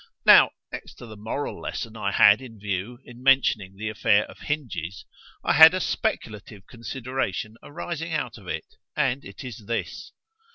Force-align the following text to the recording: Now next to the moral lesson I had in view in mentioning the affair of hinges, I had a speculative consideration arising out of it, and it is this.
Now 0.25 0.49
next 0.71 0.95
to 0.95 1.05
the 1.05 1.15
moral 1.15 1.61
lesson 1.61 1.95
I 1.95 2.11
had 2.11 2.41
in 2.41 2.59
view 2.59 2.97
in 3.05 3.21
mentioning 3.21 3.75
the 3.75 3.89
affair 3.89 4.25
of 4.25 4.39
hinges, 4.39 5.05
I 5.43 5.53
had 5.53 5.75
a 5.75 5.79
speculative 5.79 6.65
consideration 6.65 7.55
arising 7.61 8.11
out 8.11 8.39
of 8.39 8.47
it, 8.47 8.65
and 8.95 9.23
it 9.23 9.43
is 9.43 9.67
this. 9.67 10.11